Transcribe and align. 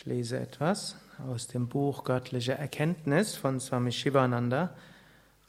Ich 0.00 0.06
lese 0.06 0.40
etwas 0.40 0.96
aus 1.28 1.46
dem 1.46 1.68
Buch 1.68 2.04
Göttliche 2.04 2.52
Erkenntnis 2.52 3.36
von 3.36 3.60
Swami 3.60 3.92
Shivananda 3.92 4.74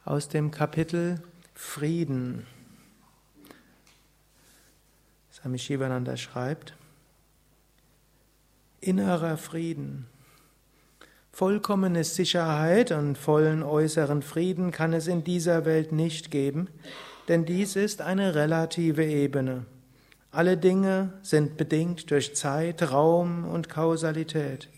aus 0.04 0.28
dem 0.28 0.52
Kapitel 0.52 1.22
Frieden. 1.54 2.46
Swami 5.32 5.58
Shivananda 5.58 6.18
schreibt, 6.18 6.74
Innerer 8.82 9.38
Frieden. 9.38 10.08
Vollkommene 11.32 12.04
Sicherheit 12.04 12.92
und 12.92 13.18
vollen 13.18 13.64
äußeren 13.64 14.22
Frieden 14.22 14.72
kann 14.72 14.92
es 14.92 15.08
in 15.08 15.24
dieser 15.24 15.64
Welt 15.64 15.94
nicht 15.94 16.30
geben, 16.30 16.68
denn 17.30 17.46
dies 17.46 17.78
ist 17.78 18.02
eine 18.02 18.36
relative 18.36 19.06
Ebene. 19.06 19.66
Alle 20.32 20.56
Dinge 20.56 21.12
sind 21.24 21.58
bedingt 21.58 22.10
durch 22.10 22.36
Zeit, 22.36 22.90
Raum 22.90 23.44
und 23.44 23.68
Kausalität. 23.68 24.70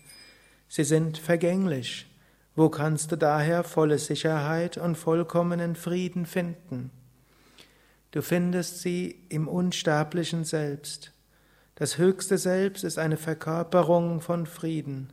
Sie 0.66 0.82
sind 0.82 1.16
vergänglich. 1.16 2.10
Wo 2.56 2.68
kannst 2.68 3.12
du 3.12 3.16
daher 3.16 3.62
volle 3.62 3.98
Sicherheit 3.98 4.78
und 4.78 4.96
vollkommenen 4.96 5.76
Frieden 5.76 6.26
finden? 6.26 6.90
Du 8.10 8.20
findest 8.20 8.80
sie 8.80 9.26
im 9.28 9.46
unsterblichen 9.46 10.44
Selbst. 10.44 11.12
Das 11.76 11.98
höchste 11.98 12.36
Selbst 12.36 12.82
ist 12.82 12.98
eine 12.98 13.16
Verkörperung 13.16 14.20
von 14.20 14.46
Frieden. 14.46 15.12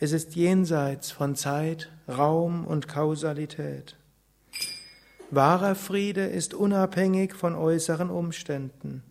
Es 0.00 0.12
ist 0.12 0.34
jenseits 0.34 1.10
von 1.10 1.36
Zeit, 1.36 1.90
Raum 2.08 2.66
und 2.66 2.88
Kausalität. 2.88 3.96
Wahrer 5.30 5.74
Friede 5.74 6.24
ist 6.24 6.54
unabhängig 6.54 7.34
von 7.34 7.54
äußeren 7.54 8.08
Umständen. 8.08 9.02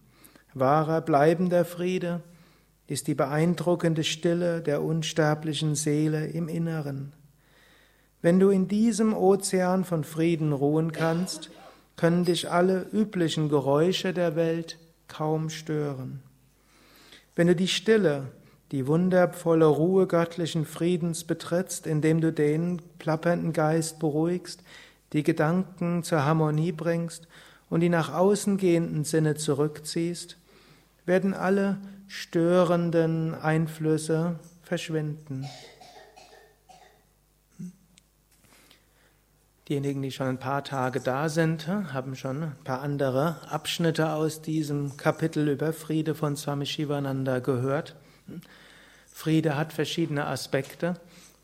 Wahrer 0.53 1.01
bleibender 1.01 1.65
Friede 1.65 2.21
ist 2.87 3.07
die 3.07 3.15
beeindruckende 3.15 4.03
Stille 4.03 4.61
der 4.61 4.81
unsterblichen 4.81 5.75
Seele 5.75 6.27
im 6.27 6.47
Inneren. 6.47 7.13
Wenn 8.21 8.39
du 8.39 8.49
in 8.49 8.67
diesem 8.67 9.13
Ozean 9.13 9.83
von 9.83 10.03
Frieden 10.03 10.53
ruhen 10.53 10.91
kannst, 10.91 11.51
können 11.95 12.25
dich 12.25 12.49
alle 12.49 12.87
üblichen 12.91 13.49
Geräusche 13.49 14.13
der 14.13 14.35
Welt 14.35 14.79
kaum 15.07 15.49
stören. 15.49 16.21
Wenn 17.35 17.47
du 17.47 17.55
die 17.55 17.67
Stille, 17.67 18.27
die 18.71 18.87
wundervolle 18.87 19.65
Ruhe 19.65 20.07
göttlichen 20.07 20.65
Friedens 20.65 21.23
betrittst, 21.23 21.87
indem 21.87 22.21
du 22.21 22.33
den 22.33 22.81
plappernden 22.99 23.53
Geist 23.53 23.99
beruhigst, 23.99 24.63
die 25.13 25.23
Gedanken 25.23 26.03
zur 26.03 26.25
Harmonie 26.25 26.71
bringst 26.71 27.27
und 27.69 27.81
die 27.81 27.89
nach 27.89 28.13
außen 28.13 28.57
gehenden 28.57 29.03
Sinne 29.03 29.35
zurückziehst, 29.35 30.37
werden 31.05 31.33
alle 31.33 31.77
störenden 32.07 33.33
Einflüsse 33.33 34.39
verschwinden. 34.61 35.47
Diejenigen, 39.67 40.01
die 40.01 40.11
schon 40.11 40.27
ein 40.27 40.39
paar 40.39 40.63
Tage 40.63 41.01
da 41.01 41.27
sind, 41.27 41.67
haben 41.67 42.15
schon 42.15 42.43
ein 42.43 42.55
paar 42.63 42.81
andere 42.81 43.35
Abschnitte 43.49 44.13
aus 44.13 44.41
diesem 44.41 44.95
Kapitel 44.95 45.49
über 45.49 45.73
Friede 45.73 46.15
von 46.15 46.37
Swami 46.37 46.65
Shivananda 46.65 47.39
gehört. 47.39 47.97
Friede 49.11 49.57
hat 49.57 49.73
verschiedene 49.73 50.25
Aspekte. 50.25 50.93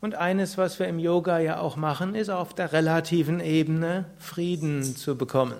Und 0.00 0.14
eines, 0.14 0.56
was 0.56 0.78
wir 0.78 0.88
im 0.88 0.98
Yoga 0.98 1.38
ja 1.38 1.58
auch 1.58 1.76
machen, 1.76 2.14
ist 2.14 2.30
auf 2.30 2.54
der 2.54 2.72
relativen 2.72 3.40
Ebene 3.40 4.06
Frieden 4.18 4.96
zu 4.96 5.18
bekommen. 5.18 5.56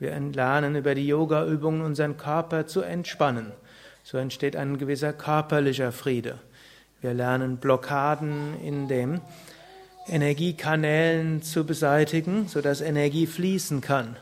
Wir 0.00 0.18
lernen 0.18 0.76
über 0.76 0.94
die 0.94 1.06
Yoga-Übungen 1.06 1.82
unseren 1.82 2.16
Körper 2.16 2.66
zu 2.66 2.80
entspannen. 2.80 3.52
So 4.02 4.16
entsteht 4.16 4.56
ein 4.56 4.78
gewisser 4.78 5.12
körperlicher 5.12 5.92
Friede. 5.92 6.38
Wir 7.02 7.12
lernen 7.12 7.58
Blockaden 7.58 8.58
in 8.64 8.88
den 8.88 9.20
Energiekanälen 10.08 11.42
zu 11.42 11.66
beseitigen, 11.66 12.48
sodass 12.48 12.80
Energie 12.80 13.26
fließen 13.26 13.82
kann. 13.82 14.16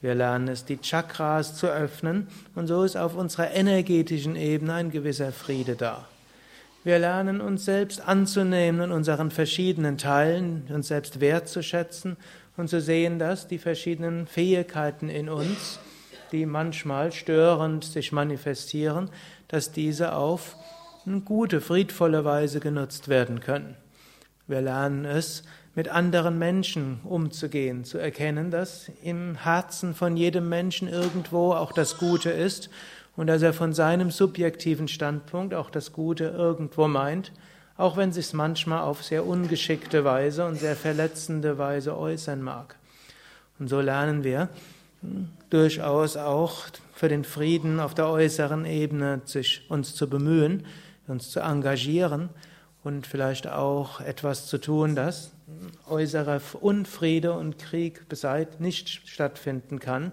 Wir 0.00 0.16
lernen 0.16 0.48
es, 0.48 0.64
die 0.64 0.80
Chakras 0.80 1.54
zu 1.54 1.68
öffnen 1.68 2.26
und 2.56 2.66
so 2.66 2.82
ist 2.82 2.96
auf 2.96 3.14
unserer 3.14 3.52
energetischen 3.52 4.34
Ebene 4.34 4.74
ein 4.74 4.90
gewisser 4.90 5.30
Friede 5.30 5.76
da. 5.76 6.08
Wir 6.82 6.98
lernen 6.98 7.40
uns 7.40 7.66
selbst 7.66 8.00
anzunehmen 8.00 8.80
in 8.80 8.90
unseren 8.90 9.30
verschiedenen 9.30 9.96
Teilen, 9.96 10.66
uns 10.70 10.88
selbst 10.88 11.20
wertzuschätzen 11.20 12.16
und 12.60 12.68
zu 12.68 12.80
sehen, 12.80 13.18
dass 13.18 13.48
die 13.48 13.58
verschiedenen 13.58 14.26
Fähigkeiten 14.26 15.08
in 15.08 15.28
uns, 15.28 15.80
die 16.30 16.46
manchmal 16.46 17.10
störend 17.10 17.84
sich 17.84 18.12
manifestieren, 18.12 19.10
dass 19.48 19.72
diese 19.72 20.14
auf 20.14 20.56
eine 21.06 21.20
gute, 21.20 21.60
friedvolle 21.60 22.24
Weise 22.24 22.60
genutzt 22.60 23.08
werden 23.08 23.40
können. 23.40 23.76
Wir 24.46 24.60
lernen 24.60 25.04
es, 25.04 25.42
mit 25.74 25.88
anderen 25.88 26.38
Menschen 26.38 27.00
umzugehen, 27.04 27.84
zu 27.84 27.98
erkennen, 27.98 28.50
dass 28.50 28.90
im 29.02 29.36
Herzen 29.36 29.94
von 29.94 30.16
jedem 30.16 30.48
Menschen 30.48 30.88
irgendwo 30.88 31.52
auch 31.52 31.72
das 31.72 31.98
Gute 31.98 32.30
ist 32.30 32.70
und 33.16 33.28
dass 33.28 33.42
er 33.42 33.52
von 33.52 33.72
seinem 33.72 34.10
subjektiven 34.10 34.88
Standpunkt 34.88 35.54
auch 35.54 35.70
das 35.70 35.92
Gute 35.92 36.24
irgendwo 36.24 36.88
meint 36.88 37.32
auch 37.80 37.96
wenn 37.96 38.12
sich 38.12 38.32
manchmal 38.32 38.82
auf 38.82 39.02
sehr 39.02 39.26
ungeschickte 39.26 40.04
Weise 40.04 40.46
und 40.46 40.56
sehr 40.56 40.76
verletzende 40.76 41.56
Weise 41.58 41.96
äußern 41.96 42.42
mag. 42.42 42.76
Und 43.58 43.68
so 43.68 43.80
lernen 43.80 44.22
wir 44.22 44.48
hm, 45.00 45.30
durchaus 45.48 46.16
auch 46.16 46.66
für 46.94 47.08
den 47.08 47.24
Frieden 47.24 47.80
auf 47.80 47.94
der 47.94 48.08
äußeren 48.08 48.66
Ebene 48.66 49.22
sich 49.24 49.62
uns 49.70 49.94
zu 49.94 50.08
bemühen, 50.08 50.66
uns 51.06 51.30
zu 51.30 51.40
engagieren 51.40 52.28
und 52.84 53.06
vielleicht 53.06 53.48
auch 53.48 54.00
etwas 54.00 54.46
zu 54.46 54.58
tun, 54.58 54.94
dass 54.94 55.32
äußerer 55.88 56.40
Unfriede 56.60 57.32
und 57.32 57.58
Krieg 57.58 58.08
beseit 58.08 58.60
nicht 58.60 59.08
stattfinden 59.08 59.80
kann, 59.80 60.12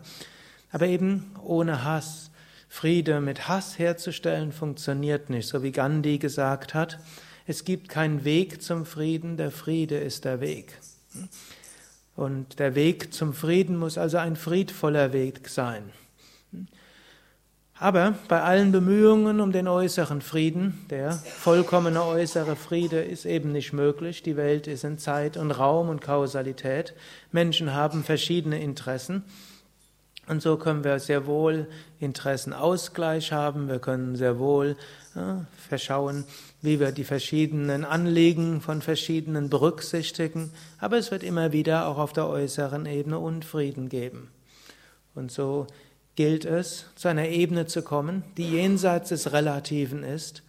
aber 0.72 0.88
eben 0.88 1.32
ohne 1.44 1.84
Hass. 1.84 2.32
Friede 2.70 3.22
mit 3.22 3.48
Hass 3.48 3.78
herzustellen 3.80 4.52
funktioniert 4.52 5.30
nicht, 5.30 5.48
so 5.48 5.64
wie 5.64 5.72
Gandhi 5.72 6.18
gesagt 6.18 6.74
hat, 6.74 7.00
es 7.48 7.64
gibt 7.64 7.88
keinen 7.88 8.26
Weg 8.26 8.62
zum 8.62 8.86
Frieden, 8.86 9.38
der 9.38 9.52
Friede 9.52 9.98
ist 9.98 10.26
der 10.26 10.42
Weg. 10.42 10.78
Und 12.18 12.60
der 12.60 12.76
Weg 12.76 13.14
zum 13.14 13.34
Frieden 13.34 13.78
muss 13.78 13.98
also 13.98 14.18
ein 14.18 14.36
friedvoller 14.36 15.14
Weg 15.14 15.48
sein. 15.48 15.94
Aber 17.80 18.16
bei 18.28 18.42
allen 18.42 18.74
Bemühungen 18.74 19.40
um 19.40 19.54
den 19.54 19.68
äußeren 19.68 20.22
Frieden, 20.22 20.86
der 20.90 21.14
vollkommene 21.14 22.04
äußere 22.04 22.58
Friede 22.58 23.00
ist 23.02 23.26
eben 23.26 23.54
nicht 23.54 23.72
möglich. 23.72 24.24
Die 24.24 24.36
Welt 24.36 24.68
ist 24.68 24.84
in 24.84 24.98
Zeit 24.98 25.38
und 25.38 25.52
Raum 25.52 25.88
und 25.88 26.02
Kausalität. 26.02 26.96
Menschen 27.32 27.74
haben 27.74 28.04
verschiedene 28.04 28.60
Interessen. 28.62 29.24
Und 30.28 30.42
so 30.42 30.58
können 30.58 30.84
wir 30.84 31.00
sehr 31.00 31.26
wohl 31.26 31.68
Interessenausgleich 32.00 33.32
haben. 33.32 33.70
Wir 33.70 33.80
können 33.80 34.18
sehr 34.18 34.40
wohl 34.40 34.76
ja, 35.16 35.46
verschauen, 35.70 36.26
wie 36.62 36.80
wir 36.80 36.92
die 36.92 37.06
verschiedenen 37.06 37.86
Anliegen 37.86 38.60
von 38.60 38.82
verschiedenen 38.82 39.50
berücksichtigen, 39.50 40.52
aber 40.80 40.98
es 40.98 41.12
wird 41.12 41.24
immer 41.24 41.54
wieder 41.54 41.88
auch 41.88 41.98
auf 41.98 42.14
der 42.14 42.28
äußeren 42.28 42.86
Ebene 42.86 43.20
Unfrieden 43.20 43.90
geben. 43.90 44.30
Und 45.16 45.32
so 45.32 45.66
gilt 46.16 46.46
es, 46.46 46.86
zu 46.96 47.08
einer 47.08 47.28
Ebene 47.30 47.66
zu 47.66 47.82
kommen, 47.82 48.24
die 48.38 48.50
jenseits 48.50 49.10
des 49.10 49.32
Relativen 49.32 50.04
ist, 50.04 50.44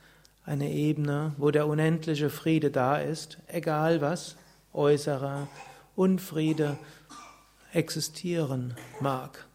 eine 0.44 0.70
Ebene, 0.72 1.34
wo 1.36 1.50
der 1.50 1.66
unendliche 1.66 2.30
Friede 2.30 2.70
da 2.70 2.96
ist, 2.96 3.38
egal 3.46 4.00
was 4.00 4.36
äußerer 4.72 5.46
Unfriede 5.94 6.78
existieren 7.72 8.74
mag. 9.00 9.47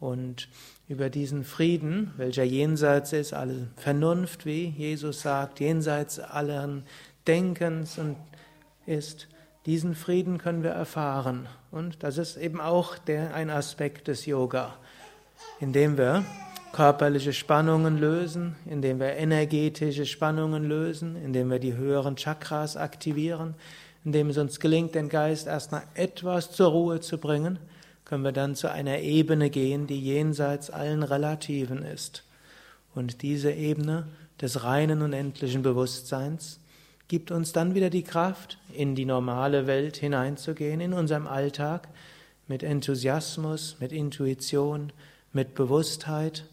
Und 0.00 0.48
über 0.88 1.10
diesen 1.10 1.44
Frieden, 1.44 2.12
welcher 2.16 2.42
jenseits 2.42 3.12
ist, 3.12 3.34
alle 3.34 3.68
Vernunft, 3.76 4.46
wie 4.46 4.68
Jesus 4.68 5.20
sagt, 5.20 5.60
jenseits 5.60 6.18
allen 6.18 6.84
Denkens 7.26 7.98
und 7.98 8.16
ist, 8.86 9.28
diesen 9.66 9.94
Frieden 9.94 10.38
können 10.38 10.62
wir 10.62 10.70
erfahren. 10.70 11.46
Und 11.70 12.02
das 12.02 12.16
ist 12.16 12.38
eben 12.38 12.62
auch 12.62 12.96
der, 12.96 13.34
ein 13.34 13.50
Aspekt 13.50 14.08
des 14.08 14.24
Yoga, 14.24 14.74
indem 15.60 15.98
wir 15.98 16.24
körperliche 16.72 17.34
Spannungen 17.34 17.98
lösen, 17.98 18.56
indem 18.64 19.00
wir 19.00 19.16
energetische 19.16 20.06
Spannungen 20.06 20.64
lösen, 20.64 21.14
indem 21.16 21.50
wir 21.50 21.58
die 21.58 21.74
höheren 21.74 22.16
Chakras 22.16 22.78
aktivieren, 22.78 23.54
indem 24.02 24.30
es 24.30 24.38
uns 24.38 24.60
gelingt, 24.60 24.94
den 24.94 25.10
Geist 25.10 25.46
erstmal 25.46 25.82
etwas 25.94 26.52
zur 26.52 26.70
Ruhe 26.70 27.00
zu 27.00 27.18
bringen 27.18 27.58
können 28.10 28.24
wir 28.24 28.32
dann 28.32 28.54
zu 28.54 28.70
einer 28.70 28.98
Ebene 28.98 29.48
gehen, 29.48 29.86
die 29.86 29.98
jenseits 29.98 30.68
allen 30.68 31.02
Relativen 31.02 31.82
ist. 31.82 32.24
Und 32.94 33.22
diese 33.22 33.52
Ebene 33.52 34.08
des 34.38 34.62
reinen 34.64 35.00
und 35.00 35.14
endlichen 35.14 35.62
Bewusstseins 35.62 36.60
gibt 37.08 37.30
uns 37.30 37.52
dann 37.52 37.74
wieder 37.74 37.88
die 37.88 38.02
Kraft, 38.02 38.58
in 38.74 38.94
die 38.94 39.06
normale 39.06 39.66
Welt 39.66 39.96
hineinzugehen, 39.96 40.82
in 40.82 40.92
unserem 40.92 41.26
Alltag, 41.26 41.88
mit 42.46 42.62
Enthusiasmus, 42.62 43.76
mit 43.80 43.92
Intuition, 43.92 44.92
mit 45.32 45.54
Bewusstheit 45.54 46.44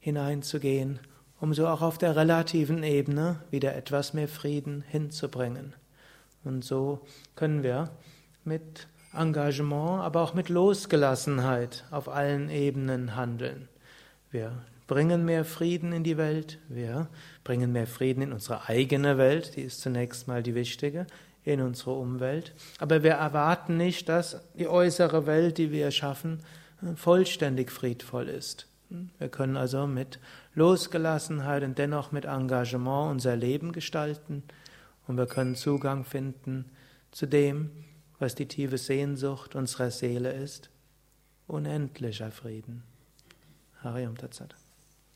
hineinzugehen 0.00 0.98
um 1.44 1.52
so 1.52 1.66
auch 1.66 1.82
auf 1.82 1.98
der 1.98 2.16
relativen 2.16 2.82
Ebene 2.82 3.38
wieder 3.50 3.76
etwas 3.76 4.14
mehr 4.14 4.28
Frieden 4.28 4.82
hinzubringen. 4.88 5.74
Und 6.42 6.64
so 6.64 7.00
können 7.36 7.62
wir 7.62 7.90
mit 8.44 8.86
Engagement, 9.14 10.02
aber 10.02 10.22
auch 10.22 10.34
mit 10.34 10.48
Losgelassenheit 10.48 11.84
auf 11.90 12.08
allen 12.08 12.50
Ebenen 12.50 13.16
handeln. 13.16 13.68
Wir 14.30 14.52
bringen 14.86 15.24
mehr 15.24 15.44
Frieden 15.44 15.92
in 15.92 16.04
die 16.04 16.16
Welt, 16.16 16.58
wir 16.68 17.08
bringen 17.42 17.72
mehr 17.72 17.86
Frieden 17.86 18.22
in 18.22 18.32
unsere 18.32 18.68
eigene 18.68 19.16
Welt, 19.18 19.56
die 19.56 19.62
ist 19.62 19.80
zunächst 19.80 20.28
mal 20.28 20.42
die 20.42 20.54
wichtige, 20.54 21.06
in 21.44 21.60
unsere 21.60 21.92
Umwelt. 21.92 22.52
Aber 22.78 23.02
wir 23.02 23.12
erwarten 23.12 23.76
nicht, 23.76 24.08
dass 24.08 24.40
die 24.54 24.68
äußere 24.68 25.26
Welt, 25.26 25.58
die 25.58 25.70
wir 25.70 25.90
schaffen, 25.90 26.40
vollständig 26.96 27.70
friedvoll 27.70 28.28
ist. 28.28 28.66
Wir 29.18 29.28
können 29.28 29.56
also 29.56 29.86
mit 29.86 30.18
Losgelassenheit 30.54 31.62
und 31.62 31.78
dennoch 31.78 32.12
mit 32.12 32.26
Engagement 32.26 33.10
unser 33.10 33.36
Leben 33.36 33.72
gestalten 33.72 34.42
und 35.06 35.16
wir 35.16 35.26
können 35.26 35.54
Zugang 35.54 36.04
finden 36.04 36.66
zu 37.10 37.26
dem, 37.26 37.70
was 38.24 38.34
die 38.34 38.48
tiefe 38.48 38.78
Sehnsucht 38.78 39.54
unserer 39.54 39.90
Seele 39.90 40.32
ist, 40.32 40.70
unendlicher 41.46 42.30
Frieden. 42.30 42.82
Hariam 43.82 44.16
Tatsat. 44.16 44.56